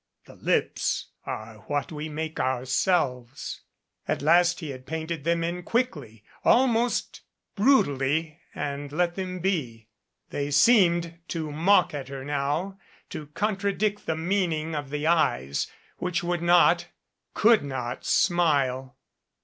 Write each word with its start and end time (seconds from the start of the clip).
"The 0.25 0.33
lips 0.33 1.09
are 1.27 1.57
what 1.67 1.91
we 1.91 2.09
make 2.09 2.39
ourselves." 2.39 3.61
At 4.07 4.23
last 4.23 4.59
he 4.59 4.71
had 4.71 4.87
painted 4.87 5.25
them 5.25 5.43
in 5.43 5.61
quickly 5.61 6.23
almost 6.43 7.21
brutally 7.55 8.39
and 8.55 8.91
let 8.91 9.13
them 9.13 9.41
be. 9.41 9.89
They 10.31 10.49
seemed 10.49 11.19
to 11.27 11.51
mock 11.51 11.93
at 11.93 12.07
her 12.07 12.25
now 12.25 12.79
to 13.11 13.27
contradict 13.27 14.07
the 14.07 14.17
meaning 14.17 14.73
of 14.73 14.89
the 14.89 15.05
eyes 15.05 15.67
which 15.97 16.23
would 16.23 16.41
not, 16.41 16.87
could 17.35 17.63
not, 17.63 18.03
smile. 18.03 18.97